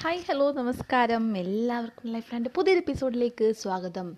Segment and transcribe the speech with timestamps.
[0.00, 1.36] Hi hello നമസ്കാരം.
[1.42, 4.08] എല്ലാവർക്കും life land പുതിയൊരു എപ്പിസോഡിലേക്ക് സ്വാഗതം.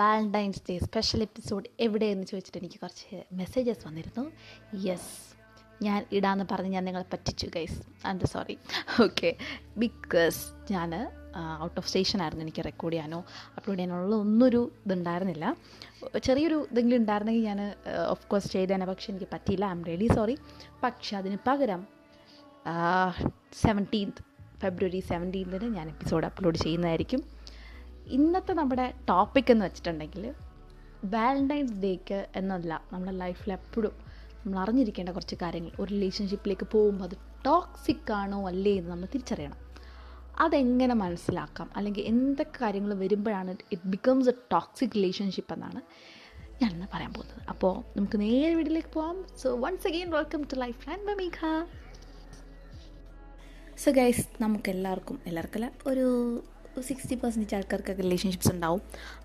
[0.00, 4.24] വാലന്റൈൻസ് ഡേ സ്പെഷ്യൽ എപ്പിസോഡ് എവിടെയെന്ന് ചോദിച്ചിട്ട് എനിക്ക് കുറച്ച് മെസ്സേജസ് വന്നിരുന്നു.
[4.84, 5.10] യെസ്
[5.86, 8.56] ഞാൻ ഇടാന്ന് പറഞ്ഞ് ഞാൻ നിങ്ങളെ പറ്റിച്ചു guys and sorry
[9.06, 9.32] okay
[9.84, 10.40] because
[10.72, 10.94] ഞാൻ
[11.66, 13.20] ഔട്ട് ഓഫ് സ്റ്റേഷൻ ആയിരുന്നു എനിക്ക് റെക്കോർഡ് ചെയ്യാനോ
[13.56, 15.56] അപ്ലോഡ് ചെയ്യാനുള്ള ഒന്നൊരു ഇതുണ്ടായിരുന്നില്ല.
[16.28, 17.60] ചെറിയൊരു ഇതെങ്കിലും ഉണ്ടായിരുന്നെങ്കിൽ ഞാൻ
[18.14, 19.64] ഓഫ് കോഴ്സ് ചെയ്തേനെ പക്ഷേ എനിക്ക് പറ്റിയില്ല.
[19.64, 20.38] ഐ എം റിയലി സോറി
[20.82, 21.84] പക്ഷെ അതിന് പകരം
[23.66, 24.29] സെവന്റീൻത്ത്
[24.62, 27.24] ഫെബ്രുവരി സെവന്റീൻത്തിന് ഞാൻ എപ്പിസോഡ് അപ്ലോഡ് ചെയ്യുന്നതായിരിക്കും.
[28.06, 30.34] ഇന്നത്തെ നമ്മുടെ ടോപ്പിക് എന്ന് വെച്ചിട്ടുണ്ടെങ്കിൽ
[31.04, 33.92] വാലന്റൈൻസ് ഡേക്ക് എന്നല്ല നമ്മുടെ ലൈഫിൽ എപ്പോഴും
[34.46, 35.70] നമ്മൾ അറിഞ്ഞിരിക്കേണ്ട കുറച്ച് കാര്യങ്ങൾ.
[35.80, 39.58] ഒരു റിലേഷൻഷിപ്പിലേക്ക് പോകുമ്പോൾ അത് ടോക്സിക് ആണോ അല്ലേ എന്ന് നമ്മൾ തിരിച്ചറിയണം.
[40.40, 41.70] അതെങ്ങനെ മനസ്സിലാക്കാം?
[41.76, 45.80] അല്ലെങ്കിൽ എന്തൊക്കെ കാര്യങ്ങൾ വരുമ്പോഴാണ് it becomes a toxic relationship എന്നാണ്
[46.62, 47.42] ഞാനിന്ന് പറയാൻ പോകുന്നത്.
[47.48, 51.38] അപ്പോൾ നമുക്ക് നേരെ വീട്ടിലേക്ക് പോകാം so once again welcome to life line ബമീഖ
[53.82, 56.06] so guys നമുക്ക് എല്ലാവർക്കും എല്ലാവർക്കല്ല ഒരു
[56.88, 58.80] സിക്സ്റ്റി പെർസെന്റേജ് ആൾക്കാർക്കൊക്കെ റിലേഷൻഷിപ്സ് ഉണ്ടാവും.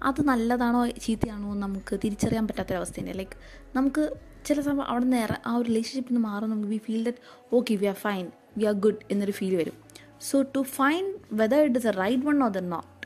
[0.07, 3.37] അത് നല്ലതാണോ ചീത്തയാണോ എന്ന് നമുക്ക് തിരിച്ചറിയാൻ പറ്റാത്തൊരവസ്ഥയുണ്ട് ലൈക്ക്
[3.77, 4.03] നമുക്ക്
[4.49, 7.21] ചില സമയം അവിടെ നിന്ന് ആ ഒരു റിലേഷൻഷിപ്പിൽ നിന്ന് മാറും നമുക്ക് we feel that
[7.59, 8.25] okay we are fine
[8.57, 9.75] we are good എന്നൊരു ഫീൽ വരും.
[10.29, 11.05] So to find
[11.41, 13.03] whether it is a right one or the not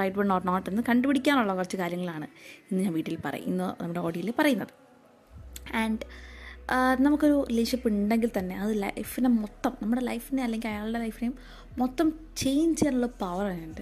[0.00, 2.28] right one or not എന്ന് കണ്ടുപിടിക്കാനുള്ള കുറച്ച് കാര്യങ്ങളാണ്
[2.70, 4.74] ഇന്ന് ഞാൻ വീട്ടിൽ പറയും ഇന്ന് നമ്മുടെ ഓഡിയോയിൽ പറയുന്നത്.
[5.82, 6.02] ആൻഡ്
[7.00, 11.34] നമുക്കൊരു റിലേഷൻഷിപ്പ് ഉണ്ടെങ്കിൽ തന്നെ അത് ലൈഫിനെ മൊത്തം നമ്മുടെ ലൈഫിനെ അല്ലെങ്കിൽ അയാളുടെ ലൈഫിനെയും
[11.78, 13.80] മൊത്തം ചേഞ്ച് ചെയ്യാനുള്ള പവർ ഉണ്ട്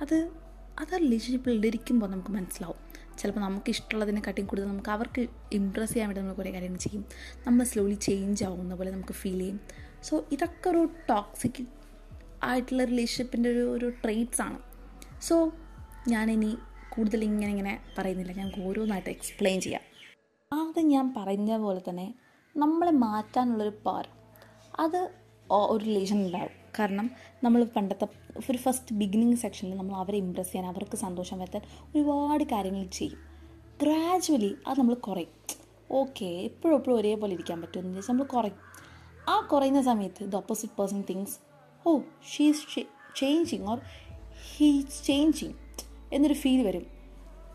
[0.00, 0.30] അത്
[0.78, 2.76] അത് റിലേഷൻഷിപ്പിൽ ഇരിക്കുമ്പോൾ നമുക്ക് മനസ്സിലാവും.
[3.18, 7.04] ചിലപ്പോൾ നമുക്ക് ഇഷ്ടമുള്ളതിനെക്കാട്ടിയും കൂടുതൽ നമുക്ക് അവർക്ക് ഇമ്പ്രസ് ചെയ്യാൻ വേണ്ടി നമ്മൾ കുറേ കാര്യങ്ങൾ ചെയ്യും.
[7.46, 9.60] നമ്മൾ സ്ലോലി ചേഞ്ച് ആവുന്ന പോലെ നമുക്ക് ഫീൽ ചെയ്യും.
[10.02, 11.66] സോ ഇതൊക്കെ ഒരു ടോക്സിക്
[12.42, 14.58] ആയിട്ടുള്ള റിലേഷൻഷിപ്പിന്റെ ഒരു ഒരു ട്രെയ്റ്റ്സ് ആണ്.
[15.22, 15.52] സോ
[16.08, 16.58] ഞാനിനി
[16.90, 18.32] കൂടുതൽ ഇങ്ങനെ ഇങ്ങനെ പറയുന്നില്ല.
[18.32, 19.97] ഞാൻ ഓരോന്നായിട്ട് എക്സ്പ്ലെയിൻ ചെയ്യാം.
[20.52, 22.14] ആദ്യം ഞാൻ പറഞ്ഞ പോലെ തന്നെ
[22.56, 24.08] നമ്മളെ മാറ്റാനുള്ളൊരു പവർ
[24.80, 25.00] അത്
[25.50, 26.54] ഒരു റിലേഷൻ ഉണ്ടാവും.
[26.78, 27.10] കാരണം
[27.44, 28.06] നമ്മൾ പണ്ടത്തെ
[28.50, 31.62] ഒരു ഫസ്റ്റ് ബിഗിനിങ് സെക്ഷനിൽ നമ്മൾ അവരെ ഇമ്പ്രസ് ചെയ്യാൻ അവർക്ക് സന്തോഷം വരുത്താൻ
[31.94, 33.18] ഒരുപാട് കാര്യങ്ങൾ ചെയ്യും.
[33.82, 35.32] ഗ്രാജുവലി അത് നമ്മൾ കുറയും.
[35.90, 38.58] ഓക്കെ എപ്പോഴും എപ്പോഴും ഒരേപോലെ ഇരിക്കാൻ പറ്റുമെന്ന് വെച്ചാൽ നമ്മൾ കുറയും.
[39.28, 41.38] ആ കുറയുന്ന സമയത്ത് the opposite person thinks
[41.86, 42.00] oh
[42.32, 43.80] she's changing or
[44.52, 45.54] he's changing
[46.12, 46.86] എന്നൊരു ഫീൽ വരും.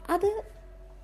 [0.09, 0.52] അത്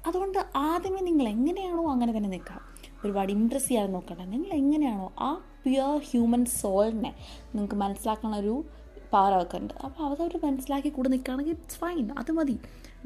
[0.08, 2.62] അതുകൊണ്ട് ആദ്യമേ നിങ്ങൾ എങ്ങനെയാണോ അങ്ങനെ തന്നെ നിൽക്കാം
[3.04, 4.22] ഒരുപാട് ഇമ്പ്രസ് ചെയ്യാതെ നോക്കണ്ട.
[4.34, 5.30] നിങ്ങൾ എങ്ങനെയാണോ ആ
[5.64, 7.12] പ്യുവർ ഹ്യൂമൻ സോളിനെ
[7.54, 8.56] നിങ്ങൾക്ക് മനസ്സിലാക്കാനുള്ള ഒരു
[9.14, 9.74] പവർ അവർക്കുണ്ട്.
[9.86, 12.56] അപ്പോൾ അതവർ മനസ്സിലാക്കി കൂടെ നിൽക്കുകയാണെങ്കിൽ ഇറ്റ്സ് ഫൈൻ അത് മതി.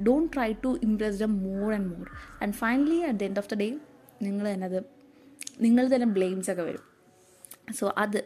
[0.07, 2.07] Don't try to impress the more and more
[2.43, 3.69] and finally at the end of the day
[4.27, 4.79] നിങ്ങൾ തന്നെ അത്
[5.65, 6.83] നിങ്ങൾ തന്നെ ബ്ലെയിംസ് ഒക്കെ വരും.
[7.79, 8.19] സോ അത്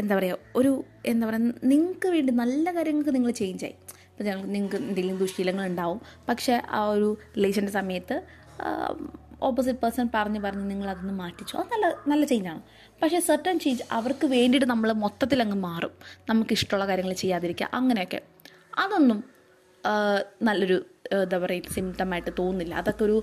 [0.00, 0.72] എന്താ പറയുക ഒരു
[1.12, 3.76] എന്താ പറയുക നിങ്ങൾക്ക് വേണ്ടി നല്ല കാര്യങ്ങൾക്ക് നിങ്ങൾ ചേഞ്ച് ആയി.
[4.18, 5.98] ഇപ്പോൾ നിങ്ങൾക്ക് എന്തെങ്കിലും ദുശീലങ്ങൾ ഉണ്ടാവും
[6.28, 8.16] പക്ഷേ ആ ഒരു റിലേഷന്റെ സമയത്ത്
[9.48, 11.54] ഓപ്പോസിറ്റ് പേഴ്സൺ പറഞ്ഞ് പറഞ്ഞ് നിങ്ങൾ അതൊന്ന് മാറ്റിച്ചു.
[11.60, 12.62] അത് നല്ല നല്ല ചേഞ്ചാണ്
[13.00, 15.92] പക്ഷേ സെർട്ടൺ ചേഞ്ച് അവർക്ക് വേണ്ടിയിട്ട് നമ്മൾ മൊത്തത്തിൽ അങ്ങ് മാറും.
[16.30, 18.20] നമുക്ക് ഇഷ്ടമുള്ള കാര്യങ്ങൾ ചെയ്യാതിരിക്കുക അങ്ങനെയൊക്കെ.
[18.84, 19.20] അതൊന്നും
[20.48, 20.78] നല്ലൊരു
[21.16, 22.74] എന്താ പറയുക സിംറ്റമായിട്ട് തോന്നുന്നില്ല.
[22.82, 23.18] അതൊക്കെ ഒരു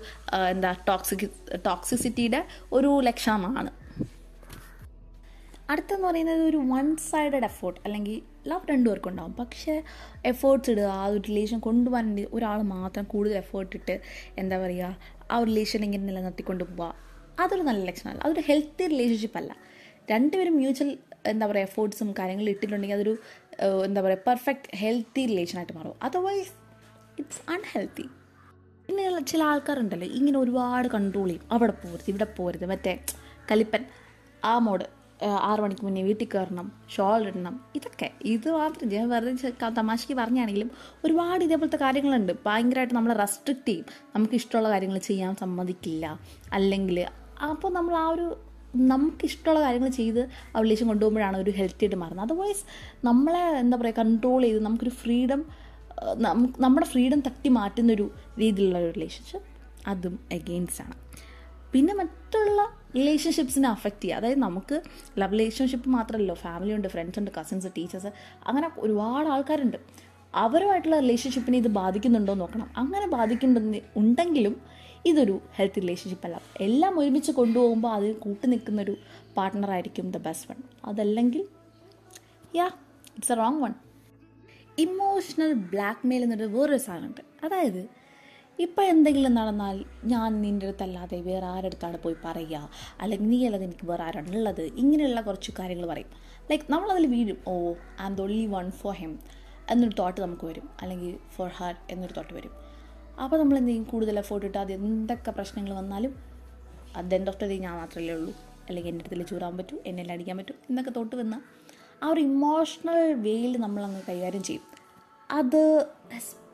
[0.54, 1.28] എന്താ ടോക്സിക്
[1.68, 2.42] ടോക്സിസിറ്റിയുടെ
[2.78, 3.72] ഒരു ലക്ഷണമാണ്.
[5.70, 8.16] അടുത്തെന്ന് പറയുന്നത് ഒരു വൺ സൈഡഡ് എഫേർട്ട് അല്ലെങ്കിൽ
[8.48, 9.74] ലവ് രണ്ടുപേർക്കും ഉണ്ടാവും പക്ഷേ
[10.32, 12.06] എഫേർട്ട്സ് ഇടുക ആ ഒരു റിലേഷൻ കൊണ്ടുപോകാൻ
[12.38, 13.96] ഒരാൾ മാത്രം കൂടുതൽ എഫേർട്ട് ഇട്ട്
[14.38, 14.90] എന്താ പറയുക
[15.32, 16.90] ആ റിലേഷൻ ഇങ്ങനെ നിലനിർത്തിക്കൊണ്ട് പോവുക
[17.44, 19.52] അതൊരു നല്ല ലക്ഷണമല്ല അതൊരു ഹെൽത്തി റിലേഷൻഷിപ്പ് അല്ല.
[20.10, 20.90] രണ്ടുപേരും മ്യൂച്വൽ
[21.26, 23.14] എന്താ പറയുക എഫേർട്ട്സും കാര്യങ്ങളും ഇട്ടിട്ടുണ്ടെങ്കിൽ അതൊരു
[23.88, 25.96] എന്താ പറയുക പെർഫെക്റ്റ് ഹെൽത്തി റിലേഷനായിട്ട് മാറും.
[26.08, 26.54] അതർവൈസ്
[27.22, 28.06] ഇറ്റ്സ് അൺഹെൽത്തി
[28.90, 31.44] പിന്നെ ചില ആൾക്കാരുണ്ടല്ലോ ഇങ്ങനെ ഒരുപാട് കൺട്രോൾ ചെയ്യും.
[31.56, 32.94] അവിടെ പോരുത് ഇവിടെ പോരുത് മറ്റേ
[33.52, 33.84] കലിപ്പൻ
[34.44, 34.88] ആ മോഡ്
[35.24, 37.56] ആറു മണിക്ക് മുന്നേ വീട്ടിൽ കയറണം ഷോൾ ഇടണം.
[37.78, 40.72] ഇതൊക്കെ ഇത് മാത്രം ഞാൻ വെറുതെ തമാശയ്ക്ക് പറഞ്ഞാണെങ്കിലും
[41.06, 42.34] ഒരുപാട് ഇതേപോലത്തെ കാര്യങ്ങളുണ്ട്.
[42.46, 43.86] ഭയങ്കരമായിട്ട് നമ്മളെ റെസ്ട്രിക്റ്റ് ചെയ്യും.
[44.16, 46.20] നമുക്ക് ഇഷ്ടമുള്ള കാര്യങ്ങൾ ചെയ്യാൻ സമ്മതിക്കില്ല.
[46.54, 47.00] അല്ലെങ്കിൽ
[47.52, 48.28] അപ്പോൾ നമ്മൾ ആ ഒരു
[48.76, 50.22] നമുക്ക് ഇഷ്ടമുള്ള കാര്യങ്ങൾ ചെയ്ത്
[50.56, 52.26] ആ റിലേഷൻ കൊണ്ടുപോകുമ്പോഴാണ് ഒരു ഹെൽത്തി ആയിട്ട് മാറുന്നത്.
[52.28, 52.64] അതർവൈസ്
[53.06, 55.44] നമ്മളെ എന്താ പറയുക കൺട്രോൾ ചെയ്ത് നമുക്കൊരു ഫ്രീഡം
[56.60, 59.48] നമ്മുടെ ഫ്രീഡം തട്ടി മാറ്റുന്നൊരു രീതിയിലുള്ള ഒരു റിലേഷൻഷിപ്പ്
[59.90, 60.96] അതും അഗെയിൻസ്റ്റ് ആണ്.
[61.74, 62.62] പിന്നെ മറ്റുള്ള
[62.96, 64.18] റിലേഷൻഷിപ്സിനെ അഫക്റ്റ് ചെയ്യുക.
[64.18, 64.82] അതായത് നമുക്ക്
[65.18, 68.08] ലവ് റിലേഷൻഷിപ്പ് മാത്രമല്ലോ ഫാമിലി ഉണ്ട് ഫ്രണ്ട്സ് ഉണ്ട് കസിൻസ് ടീച്ചേഴ്സ്
[68.48, 69.78] അങ്ങനെ ഒരുപാട് ആൾക്കാരുണ്ട്.
[70.36, 72.70] അവരുമായിട്ടുള്ള റിലേഷൻഷിപ്പിനെ ഇത് ബാധിക്കുന്നുണ്ടോ നോക്കണം.
[72.78, 74.62] അങ്ങനെ ബാധിക്കുന്നുണ്ടെന്ന് ഉണ്ടെങ്കിലും
[75.06, 76.42] ഇതൊരു ഹെൽത്ത് റിലേഷൻഷിപ്പ് അല്ല.
[76.62, 78.98] എല്ലാം ഒരുമിച്ച് കൊണ്ടുപോകുമ്പോൾ അതിൽ കൂട്ടി നിൽക്കുന്നൊരു
[79.38, 81.46] പാർട്ട്ണറായിരിക്കും ദ ബെസ്റ്റ് വൺ അതല്ലെങ്കിൽ
[82.56, 82.66] yeah
[83.16, 83.74] it's a wrong one
[84.78, 85.54] emotional
[86.08, 87.22] blackmail എന്നൊരു വേറൊരു സാധനമുണ്ട്.
[87.46, 87.90] അതായത്
[88.60, 92.70] ഇപ്പം എന്തെങ്കിലും നടന്നാൽ ഞാൻ നിന്റെ അടുത്തല്ലാതെ വേറെ ആരടുത്താണ് പോയി പറയുക?
[93.02, 96.08] അല്ലെങ്കിൽ നീ അല്ലാതെ എനിക്ക് വേറെ ആരാണുള്ളത് ഇങ്ങനെയുള്ള കുറച്ച് കാര്യങ്ങൾ പറയും.
[96.52, 97.38] ലൈക്ക് നമ്മളതിൽ വീഴും.
[97.48, 99.20] ഓ I am the only one for him
[99.72, 100.70] എന്നൊരു തോട്ട് നമുക്ക് വരും.
[100.82, 102.52] അല്ലെങ്കിൽ ഫോർ ഹാർ എന്നൊരു തോട്ട് വരും.
[103.24, 106.16] അപ്പോൾ നമ്മൾ എന്തെങ്കിലും കൂടുതൽ എഫോർട്ട് ഇട്ട് അത് എന്തൊക്കെ പ്രശ്നങ്ങൾ വന്നാലും
[106.96, 108.34] അത് എന്റെ ഓഫ് ഞാൻ മാത്രമല്ലേ ഉള്ളൂ.
[108.70, 111.42] അല്ലെങ്കിൽ എന്റെ അടുത്തിൽ ചൂടാൻ പറ്റും എന്നെ അടിക്കാൻ പറ്റും എന്നൊക്കെ തോട്ട് വന്നാൽ
[112.04, 114.64] ആ ഒരു ഇമോഷണൽ വേയിൽ നമ്മളങ്ങ് കൈകാര്യം ചെയ്യും.
[115.32, 115.88] അത്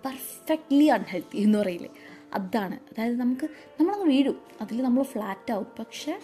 [0.05, 1.89] പെർഫെക്റ്റ്ലി അൺഹെൽത്തി എന്ന് പറയില്ലേ?
[2.33, 2.75] അതാണ്.
[2.75, 3.47] അതായത് നമുക്ക്
[3.79, 4.41] നമ്മളങ്ങ് വീഴും.
[4.61, 5.67] അതിൽ നമ്മൾ ഫ്ലാറ്റ് ആവും.
[5.79, 6.19] പക്ഷേ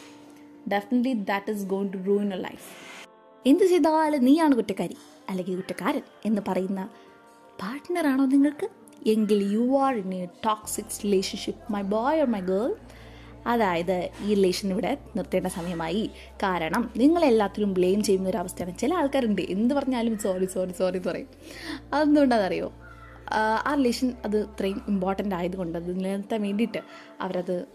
[0.74, 2.88] definitely that is going to ruin a life
[3.46, 4.98] എന്ത് ചെയ്താലും നീയാണ് കുറ്റക്കാരി
[5.30, 6.90] അല്ലെങ്കിൽ കുറ്റക്കാരൻ എന്ന് പറയുന്ന
[7.62, 8.70] പാർട്ട്ണറാണോ നിങ്ങൾക്ക്?
[9.10, 12.76] എങ്കിൽ you are in a toxic relationship my boy or my girl
[13.48, 16.10] അതായത് ഈ റിലേഷൻ ഇവിടെ നിർത്തേണ്ട സമയമായി.
[16.44, 18.78] കാരണം നിങ്ങളെല്ലാത്തിലും ബ്ലെയിം ചെയ്യുന്ന ഒരു അവസ്ഥയാണ്.
[18.78, 19.42] ചില ആൾക്കാരുണ്ട്.
[19.42, 21.28] എന്ത് പറഞ്ഞാലും സോറി സോറി സോറി എന്ന് പറയും.
[21.94, 22.74] അതെന്തുകൊണ്ടാണെന്നറിയോ?
[23.32, 26.82] ആ റിലേഷൻ അത് ഇത്രയും ഇമ്പോർട്ടന്റ് ആയതുകൊണ്ട് അത് നിലനിർത്താൻ വേണ്ടിയിട്ട്
[27.22, 27.66] അവരത്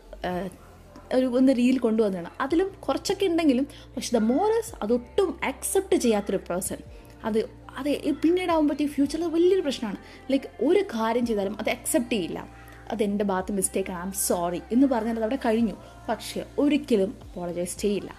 [1.14, 2.30] ഒരു ഒന്ന് രീതിയിൽ കൊണ്ടുവന്നതാണ്.
[2.40, 3.66] അതിലും കുറച്ചൊക്കെ ഉണ്ടെങ്കിലും
[3.96, 6.76] പക്ഷെ ദ മോറസ് അതൊട്ടും അക്സെപ്റ്റ് ചെയ്യാത്തൊരു പേഴ്സൺ
[7.24, 9.96] അത് അത് പിന്നീടാകുമ്പോഴത്തേക്ക് ഫ്യൂച്ചറിൽ വലിയൊരു പ്രശ്നമാണ്.
[10.30, 12.48] ലൈക്ക് ഒരു കാര്യം ചെയ്താലും അത് അക്സെപ്റ്റ് ചെയ്യില്ല.
[12.90, 15.76] അത് എന്റെ ഭാഗത്ത് മിസ്റ്റേക്ക് ഐ ആം സോറി എന്ന് പറഞ്ഞാൽ അത് അവിടെ കഴിഞ്ഞു.
[16.08, 18.10] പക്ഷേ ഒരിക്കലും അപ്പോളജൈസ് ചെയ്യില്ല.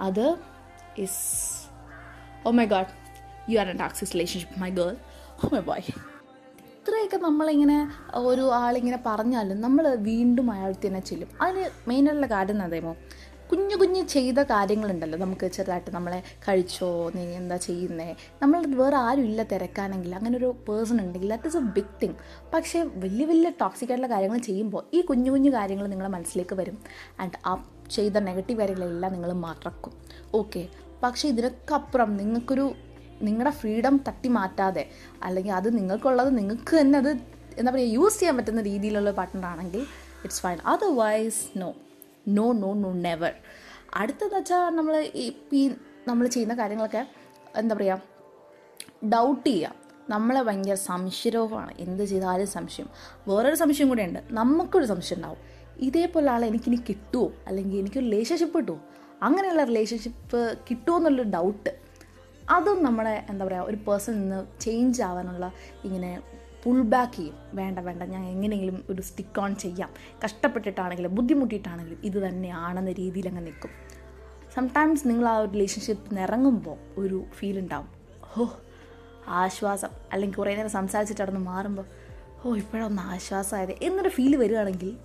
[0.00, 0.36] അത്
[0.98, 1.20] is
[2.46, 2.86] oh my god
[3.52, 4.96] you are in toxic relationship my girl
[5.44, 6.09] oh my boy
[6.90, 7.76] ഇത്രയൊക്കെ നമ്മളിങ്ങനെ
[8.28, 11.28] ഒരു ആളിങ്ങനെ പറഞ്ഞാലും നമ്മൾ വീണ്ടും അയാൾക്ക് തന്നെ ചെല്ലും.
[11.40, 12.96] അതിന് മെയിനായിട്ടുള്ള കാര്യം എന്ന് പറയുമ്പോൾ
[13.50, 15.18] കുഞ്ഞു കുഞ്ഞു ചെയ്ത കാര്യങ്ങളുണ്ടല്ലോ.
[15.18, 18.08] നമുക്ക് ചെറുതായിട്ട് നമ്മളെ കഴിച്ചോ നീ എന്താ ചെയ്യുന്നേ.
[18.42, 22.18] നമ്മൾ വേറെ ആരും ഇല്ല തിരക്കാനെങ്കിൽ അങ്ങനെ ഒരു പേഴ്സൺ ഉണ്ടെങ്കിൽ that is a big thing
[22.54, 26.78] പക്ഷേ വലിയ വലിയ ടോക്സിക് ആയിട്ടുള്ള കാര്യങ്ങൾ ചെയ്യുമ്പോൾ ഈ കുഞ്ഞു കുഞ്ഞു കാര്യങ്ങൾ നിങ്ങളുടെ മനസ്സിലേക്ക് വരും.
[27.20, 29.92] ആൻഡ് ആ ചെയ്ത നെഗറ്റീവ് കാര്യങ്ങളെല്ലാം നിങ്ങൾ മറക്കും.
[30.34, 30.68] ഓക്കെ
[31.02, 32.72] പക്ഷേ ഇതിനൊക്കെ അപ്പുറം നിങ്ങൾക്കൊരു
[33.22, 34.90] നിങ്ങളുടെ ഫ്രീഡം തട്ടി മാറ്റാതെ
[35.22, 37.10] അല്ലെങ്കിൽ അത് നിങ്ങൾക്കുള്ളത് നിങ്ങൾക്ക് തന്നെ അത്
[37.56, 39.80] എന്താ പറയുക യൂസ് ചെയ്യാൻ പറ്റുന്ന രീതിയിലുള്ള പാട്ടുണ്ടാണെങ്കിൽ
[40.24, 41.74] it's fine otherwise no
[42.28, 43.32] no no no never
[43.94, 45.70] അടുത്തതെന്ന് വെച്ചാൽ നമ്മൾ ഈ
[46.08, 47.06] നമ്മൾ ചെയ്യുന്ന കാര്യങ്ങളൊക്കെ
[47.56, 48.02] എന്താ പറയുക
[49.08, 49.74] ഡൗട്ട് ചെയ്യുക
[50.10, 51.74] നമ്മളെ ഭയങ്കര സംശയരോഗമാണ്.
[51.78, 52.88] എന്ത് ചെയ്താലും സംശയം.
[53.28, 54.20] വേറൊരു സംശയം കൂടെ ഉണ്ട്.
[54.30, 55.36] നമുക്കൊരു സംശയം ഉണ്ടാവും.
[55.78, 58.80] ഇതേപോലെ ആളെ എനിക്കിനി കിട്ടുമോ അല്ലെങ്കിൽ എനിക്കൊരു റിലേഷൻഷിപ്പ് കിട്ടുമോ
[59.22, 61.79] അങ്ങനെയുള്ള റിലേഷൻഷിപ്പ് കിട്ടുമോ എന്നുള്ളൊരു ഡൗട്ട്
[62.50, 65.52] അതും നമ്മളെ എന്താ പറയുക ഒരു പേഴ്സൺ നിന്ന് ചേഞ്ച് ആവാനുള്ള
[65.84, 66.22] ഇങ്ങനെ
[66.64, 67.36] പുൾ ബാക്ക് ചെയ്യും.
[67.54, 69.90] വേണ്ട വേണ്ട ഞാൻ എങ്ങനെയെങ്കിലും ഒരു സ്റ്റിക്ക് ഓൺ ചെയ്യാം.
[70.24, 73.70] കഷ്ടപ്പെട്ടിട്ടാണെങ്കിലും ബുദ്ധിമുട്ടിയിട്ടാണെങ്കിലും ഇത് തന്നെയാണെന്ന രീതിയിൽ അങ്ങ് നിൽക്കും.
[74.54, 77.88] സംടൈംസ് നിങ്ങൾ ആ ഒരു റിലേഷൻഷിപ്പ് ഇറങ്ങുമ്പോൾ ഒരു ഫീൽ ഉണ്ടാവും.
[78.38, 78.46] ഓ
[79.28, 79.90] ആശ്വാസം.
[80.12, 81.86] അല്ലെങ്കിൽ കുറേ നേരം സംസാരിച്ചിട്ട് അവിടെ നിന്ന് മാറുമ്പോൾ
[82.44, 84.98] ഓ ഇപ്പോഴൊന്ന് ആശ്വാസമായത് എന്നൊരു ഫീൽ വരികയാണെങ്കിൽ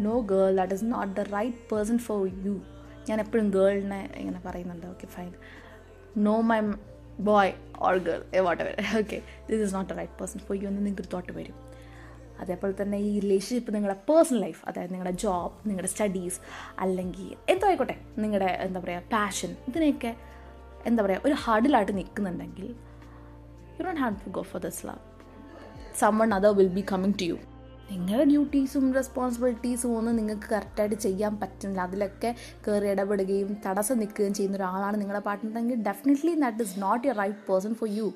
[0.00, 2.60] no girl that is not the right person for you
[3.08, 4.86] ഞാൻ എപ്പോഴും ഗേളിനെ ഇങ്ങനെ പറയുന്നുണ്ട്.
[4.86, 5.32] Okay fine
[6.24, 6.58] no my
[7.20, 8.20] boy or girl
[8.62, 9.16] whatever okay
[9.48, 11.56] this is not a right person for you എന്ന് നിങ്ങൾക്ക് തോട്ട് വരും.
[12.38, 16.38] അതേപോലെ തന്നെ ഈ റിലേഷൻഷിപ്പ് നിങ്ങളുടെ പേഴ്സണൽ ലൈഫ് അതായത് നിങ്ങളുടെ ജോബ് നിങ്ങളുടെ സ്റ്റഡീസ്
[16.78, 20.10] അല്ലെങ്കിൽ എന്തോ ആയിക്കോട്ടെ നിങ്ങളുടെ എന്താ പറയുക പാഷൻ ഇതിനെയൊക്കെ
[20.86, 22.66] എന്താ പറയുക ഒരു ഹാർഡിലായിട്ട് നിൽക്കുന്നുണ്ടെങ്കിൽ
[23.76, 25.02] you don't have to go for this love
[26.20, 27.38] one other will be coming to you
[27.90, 31.84] നിങ്ങളുടെ ഡ്യൂട്ടീസും റെസ്പോൺസിബിലിറ്റീസും ഒന്നും നിങ്ങൾക്ക് കറക്റ്റായിട്ട് ചെയ്യാൻ പറ്റുന്നില്ല.
[31.88, 32.30] അതിലൊക്കെ
[32.64, 37.74] കയറി ഇടപെടുകയും തടസ്സം നിൽക്കുകയും ചെയ്യുന്ന ഒരാളാണ് നിങ്ങളുടെ പാർട്ട്ണറെങ്കിൽ definitely that is not a right person
[37.80, 38.08] for you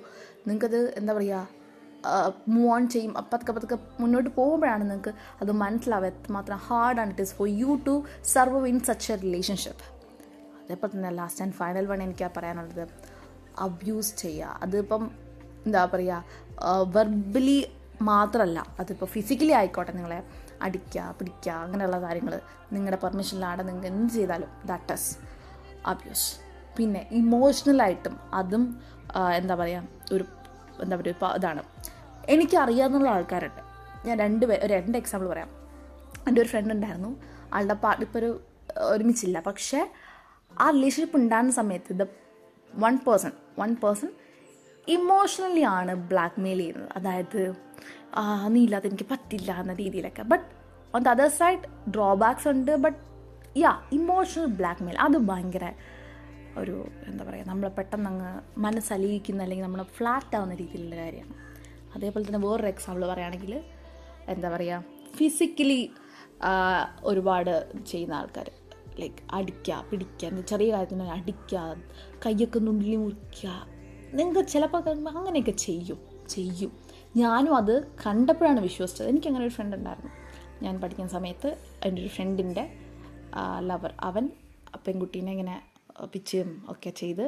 [0.49, 1.47] നിങ്ങൾക്കത് എന്താ പറയുക
[2.53, 3.13] മൂവ് ഓൺ ചെയ്യും.
[3.33, 5.13] പതുക്കെ പതുക്കെ മുന്നോട്ട് പോകുമ്പോഴാണ് നിങ്ങൾക്ക്
[5.43, 7.95] അത് മനസ്സിലാവുക എത്രമാത്രം ഹാർഡാണ് it is for you to
[8.35, 9.85] serve in such a relationship
[10.63, 12.85] അതേപോലെ തന്നെ ലാസ്റ്റ് ആൻഡ് ഫൈനൽ വൺ എനിക്ക് പറയാനുള്ളത്.
[13.67, 14.57] അബ്യൂസ് ചെയ്യുക.
[14.65, 15.05] അതിപ്പം
[15.67, 17.59] എന്താ പറയുക വെർബലി
[18.01, 20.23] മാത്രമല്ല അതിപ്പോൾ ഫിസിക്കലി ആയിക്കോട്ടെ നിങ്ങളെ
[20.63, 22.41] അടിക്കുക പിടിക്കുക അങ്ങനെയുള്ള കാര്യങ്ങൾ
[22.73, 25.17] നിങ്ങളുടെ പെർമിഷനിലാണ് നിങ്ങൾ എന്ത് ചെയ്താലും ദാറ്റ് ഇസ്
[25.87, 26.37] അബ്യൂസ്
[26.77, 28.83] പിന്നെ ഇമോഷണലായിട്ടും അതും
[29.37, 30.25] എന്താ പറയുക ഒരു
[30.83, 31.63] എന്താ പറയുക ഇപ്പോൾ ഇതാണ്.
[32.29, 33.63] എനിക്കറിയാവുന്ന ആൾക്കാരുണ്ട്.
[34.07, 35.49] ഞാൻ രണ്ട് പേ ഒരു രണ്ട് എക്സാമ്പിൾ പറയാം.
[36.29, 37.23] എന്റെ ഒരു ഫ്രണ്ട് ഉണ്ടായിരുന്നു.
[37.55, 38.41] ആളുടെ പാർട്ട് ഇപ്പോൾ ഒരു
[38.79, 39.41] ഒരുമിച്ചില്ല.
[39.41, 39.91] പക്ഷേ
[40.61, 42.07] ആ റിലേഷൻഷിപ്പ് ഉണ്ടാകുന്ന സമയത്ത് the
[42.77, 44.11] one person one person
[44.89, 46.89] emotionally ആണ് ബ്ലാക്ക് മെയിൽ ചെയ്യുന്നത്.
[46.99, 47.41] അതായത്
[48.55, 50.23] നീ ഇല്ലാതെ എനിക്ക് പറ്റില്ല എന്ന രീതിയിലൊക്കെ.
[50.33, 50.47] But
[50.95, 52.73] on the other side drawbacks ഉണ്ട്.
[52.85, 52.99] But
[53.65, 55.67] yeah emotional blackmail അത് ഭയങ്കര
[56.61, 56.77] ഒരു
[57.09, 58.31] എന്താ പറയുക നമ്മളെ പെട്ടെന്ന് അങ്ങ്
[58.65, 61.35] മനസ്സലിയിക്കുന്ന അല്ലെങ്കിൽ നമ്മളെ ഫ്ലാറ്റ് ആവുന്ന രീതിയിലുള്ള കാര്യമാണ്.
[61.95, 63.53] അതേപോലെ തന്നെ വേറൊരു എക്സാമ്പിൾ പറയുകയാണെങ്കിൽ
[64.35, 64.85] എന്താ പറയുക
[65.19, 65.81] ഫിസിക്കലി
[67.11, 67.53] ഒരുപാട്
[67.91, 68.49] ചെയ്യുന്ന ആൾക്കാർ.
[69.01, 71.61] ലൈക്ക് അടിക്കുക പിടിക്കുക ചെറിയ കാര്യത്തിന് അടിക്കുക
[72.25, 73.53] കയ്യൊക്കെ നുള്ളി മുറിക്കുക
[74.19, 75.99] നിങ്ങൾക്ക് ചിലപ്പോൾ അങ്ങനെയൊക്കെ ചെയ്യും
[76.29, 76.73] ചെയ്യും.
[77.17, 77.75] ഞാനും അത്
[78.07, 79.09] കണ്ടപ്പോഴാണ് വിശ്വസിച്ചത്.
[79.09, 80.13] എനിക്ക് അങ്ങനെ ഒരു ഫ്രണ്ട് ഉണ്ടായിരുന്നു.
[80.63, 81.49] ഞാൻ പഠിക്കുന്ന സമയത്ത്
[81.85, 82.65] എന്റെ ഒരു ഫ്രണ്ടിന്റെ
[83.61, 84.31] ലവർ അവൻ
[84.87, 85.57] പെൺകുട്ടീനെ ഇങ്ങനെ
[86.13, 87.25] പിച്ചും ഒക്കെ ചെയ്ത്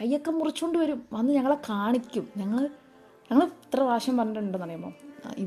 [0.00, 1.00] കൈയൊക്കെ മുറിച്ചുകൊണ്ട് വരും.
[1.12, 2.28] വന്ന് ഞങ്ങളെ കാണിക്കും.
[2.36, 2.62] ഞങ്ങൾ
[3.30, 4.92] ഞങ്ങൾ ഇത്ര പ്രാവശ്യം പറഞ്ഞിട്ടുണ്ടെന്ന് പറയുമ്പോൾ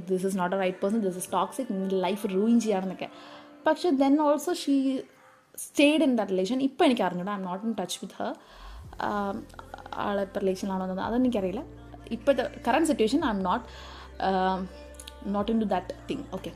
[0.10, 3.10] this is not a right person this is toxic നിങ്ങളുടെ ലൈഫ് റൂയിൻ ചെയ്യാണെന്നൊക്കെ
[3.68, 4.76] പക്ഷേ then also she
[5.58, 7.32] stayed in the relation ഇപ്പോൾ എനിക്ക് അറിഞ്ഞൂടാ.
[7.36, 8.34] I'm not in touch with her
[10.08, 11.62] ആളെ റിലേഷനിലാണോ എന്നത് അതെനിക്കറിയില്ല.
[12.16, 13.66] ഇപ്പോഴത്തെ current situation I'm not
[15.36, 16.52] not into that thing okay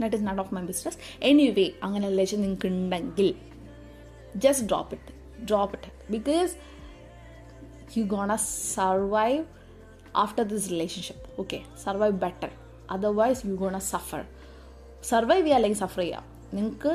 [0.00, 0.98] that is not of my business
[1.58, 3.28] anyway അങ്ങനെ റിലേഷൻ നിങ്ങൾക്ക് ഉണ്ടെങ്കിൽ
[4.44, 5.12] just drop it
[5.50, 6.52] drop it because
[7.96, 8.34] you gonna
[8.76, 9.42] survive
[10.24, 12.50] after this relationship okay survive better
[12.94, 14.22] otherwise you gonna suffer
[15.10, 16.22] survive ചെയ്യുക അല്ലെങ്കിൽ സഫർ ചെയ്യുക.
[16.56, 16.90] നിങ്ങൾക്ക്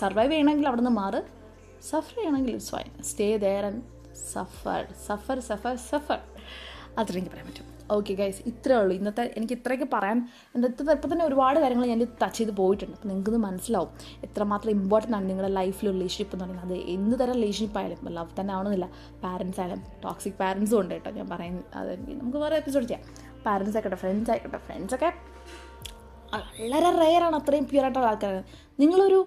[0.00, 1.20] survive ചെയ്യണമെങ്കിൽ അവിടെ നിന്ന് മാറ്.
[1.88, 3.82] സഫർ ചെയ്യണമെങ്കിൽ it's fine stay there and
[4.14, 6.20] suffer suffer suffer suffer.
[6.98, 7.74] അത്ര എനിക്ക് പറയാൻ പറ്റും.
[7.90, 8.96] ഓക്കെ ഗൈസ് ഇത്രേ ഉള്ളൂ.
[8.96, 12.94] ഇന്നത്തെ എനിക്ക് ഇത്രയൊക്കെ പറയാൻ ഇന്നത്തെ ഇപ്പം തന്നെ ഒരുപാട് കാര്യങ്ങൾ ഞാൻ ടച്ച് ചെയ്ത് പോയിട്ടുണ്ട്.
[12.96, 13.88] അപ്പം നിങ്ങൾക്കിത് മനസ്സിലാവും.
[14.24, 16.78] എത്രമാത്രം ഇമ്പോർട്ടന്റ് ആണ് നിങ്ങളുടെ ലൈഫിൽ റിലേഷൻഷിപ്പ് എന്ന് പറയുന്നത്.
[16.78, 18.90] അത് എന്ത് തരം റിലേഷൻഷിപ്പ് ആയാലും ലവ് തന്നെ ആവണമെന്നില്ല.
[19.24, 21.10] പാരൻസ് ആയാലും ടോക്സിക് പാരൻസും ഉണ്ട് കേട്ടോ.
[21.10, 23.14] ഞാൻ പറയുന്നത് അത് നമുക്ക് വേറെ എപ്പിസോഡ് ചെയ്യാം.
[23.46, 25.33] പാരൻസ് ആയിക്കോട്ടെ ഫ്രണ്ട്സ് ആയിക്കോട്ടെ ഫ്രണ്ട്സൊക്കെ
[26.34, 28.44] വളരെ റെയറാണ് അത്രയും പ്യുവറായിട്ടുള്ള ആൾക്കാർ
[28.80, 29.18] നിങ്ങളൊരു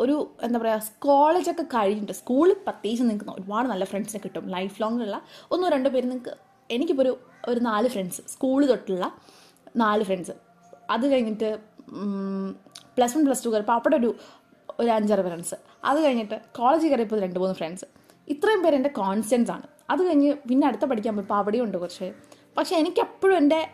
[0.00, 4.48] ഒരു എന്താ പറയുക കോളേജൊക്കെ കഴിഞ്ഞിട്ട് സ്കൂളിൽ പ്രത്യേകിച്ച് നിങ്ങൾക്ക് ഒരുപാട് നല്ല ഫ്രണ്ട്സിനെ കിട്ടും.
[4.48, 6.32] ലൈഫ് ലോങ്ങിലുള്ള ഒന്നോ രണ്ടോ പേര് നിങ്ങൾക്ക്
[6.70, 7.18] എനിക്കിപ്പോൾ ഒരു
[7.48, 9.12] ഒരു നാല് ഫ്രണ്ട്സ് സ്കൂൾ തൊട്ടുള്ള
[9.76, 10.32] നാല് ഫ്രണ്ട്സ്
[10.90, 11.58] അത് കഴിഞ്ഞിട്ട്
[12.96, 14.14] പ്ലസ് വൺ പ്ലസ് ടു കയറിയപ്പോൾ അവിടെ ഒരു
[14.80, 17.86] ഒരു അഞ്ചാറ് ഫ്രണ്ട്സ് അത് കഴിഞ്ഞിട്ട് കോളേജ് കയറിയപ്പോൾ രണ്ട് മൂന്ന് ഫ്രണ്ട്സ്
[18.28, 19.66] ഇത്രയും പേര് എന്റെ കോൺസ്റ്റൻസ് ആണ്.
[19.90, 22.12] അത് കഴിഞ്ഞ് പിന്നെ അടുത്ത പഠിക്കാൻ പോയപ്പോൾ അവിടെയും ഉണ്ട് കുറച്ച്
[22.58, 23.70] പക്ഷേ എനിക്കെപ്പോഴും എന്റെ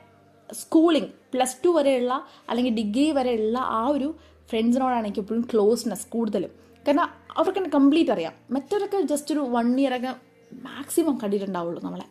[0.52, 4.14] സ്കൂളിങ് പ്ലസ് ടു വരെയുള്ള അല്ലെങ്കിൽ ഡിഗ്രി വരെയുള്ള ആ ഒരു
[4.50, 6.50] ഫ്രണ്ട്സിനോടാണെങ്കിൽ എപ്പോഴും ക്ലോസ്നെസ് കൂടുതലും.
[6.88, 8.33] കാരണം അവർക്ക് എന്നെ കംപ്ലീറ്റ് അറിയാം.
[8.50, 10.14] മറ്റവരൊക്കെ ജസ്റ്റ് ഒരു വൺ ഇയറൊക്കെ
[10.52, 12.05] മാക്സിമം കണ്ടിട്ടുണ്ടാവുള്ളൂ നമ്മളെ.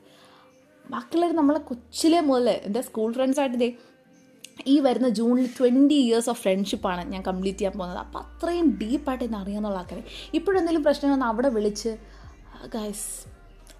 [0.89, 3.73] ബാക്കിയുള്ളവർ നമ്മളെ കൊച്ചിലെ മുതൽ എന്റെ സ്കൂൾ ഫ്രണ്ട്സായിട്ട് ഇതേ
[4.67, 7.99] ഈ വരുന്ന ജൂണിൽ ട്വന്റി ഇയേഴ്സ് ഓഫ് ഫ്രണ്ട്ഷിപ്പാണ് ഞാൻ കംപ്ലീറ്റ് ചെയ്യാൻ പോകുന്നത്.
[7.99, 10.03] അപ്പോൾ അത്രയും ഡീപ്പായിട്ട് എന്നെ അറിയാമെന്നുള്ള ആൾക്കാരെ.
[10.33, 11.97] ഇപ്പോഴെന്തെങ്കിലും പ്രശ്നം വന്നാൽ അവിടെ വിളിച്ച്
[12.67, 13.27] ഗൈസ്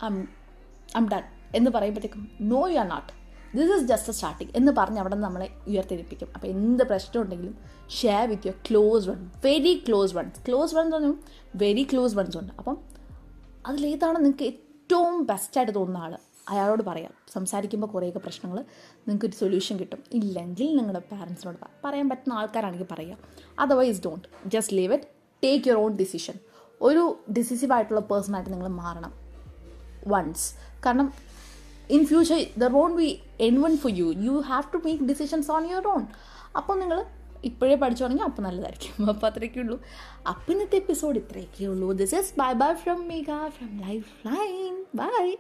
[0.06, 0.28] ഐം
[0.98, 1.24] ഐം ഡൺ
[1.56, 3.17] എന്ന് പറയുമ്പോഴത്തേക്കും no you are not
[3.58, 6.30] this is just starting എന്ന് പറഞ്ഞ് അവിടെ നിന്ന് നമ്മളെ ഉയർത്തിരിപ്പിക്കും.
[6.36, 7.56] അപ്പോൾ എന്ത് പ്രശ്നം ഉണ്ടെങ്കിലും
[8.02, 11.16] share with your close one very close ones close ones ഒന്നും
[11.56, 12.54] വെരി ക്ലോസ് വൺസ് ഉണ്ട്.
[12.58, 12.78] അപ്പം
[13.66, 16.18] അതിലേതാണ് നിങ്ങൾക്ക് ഏറ്റവും ബെസ്റ്റായിട്ട് തോന്നുന്ന ആൾ
[16.50, 17.14] അയാളോട് പറയാം.
[17.34, 18.60] സംസാരിക്കുമ്പോൾ കുറേയൊക്കെ പ്രശ്നങ്ങൾ
[19.08, 20.04] നിങ്ങൾക്കൊരു സൊല്യൂഷൻ കിട്ടും.
[20.14, 23.18] ഇല്ലെങ്കിൽ നിങ്ങളുടെ പാരൻസിനോട് പറയാൻ പറ്റുന്ന ആൾക്കാരാണെങ്കിൽ പറയാം.
[23.60, 25.04] Otherwise don't just leave it
[25.44, 26.34] take your own decision
[26.82, 27.04] ഒരു
[27.38, 29.14] ഡിസിസീവ് ആയിട്ടുള്ള പേഴ്സണായിട്ട് നിങ്ങൾ മാറണം.
[30.08, 30.48] വൺസ്
[30.86, 31.14] കാരണം
[31.91, 33.22] in future there won't be
[33.62, 36.06] anyone for you you have to make decisions on your own
[36.56, 37.06] അപ്പോൾ നിങ്ങൾ
[37.46, 39.10] ഇപ്പോഴേ പഠിച്ചു തുടങ്ങി അപ്പോൾ നല്ലതായിരിക്കും.
[39.10, 39.82] അപ്പോൾ അത്രയൊക്കെ ഉള്ളൂ.
[40.27, 41.91] അപ്പം ഇന്നത്തെ എപ്പിസോഡ് ഇത്രയൊക്കെ ഉള്ളൂ.
[41.91, 45.36] This is bye bye from Megha from life line bye